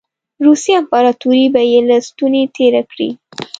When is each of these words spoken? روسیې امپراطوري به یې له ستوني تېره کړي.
روسیې 0.45 0.73
امپراطوري 0.79 1.45
به 1.53 1.61
یې 1.71 1.79
له 1.89 1.97
ستوني 2.07 2.43
تېره 2.55 2.81
کړي. 2.91 3.09